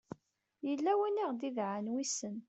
[0.67, 2.35] yella win i aɣ-d-idɛan wissen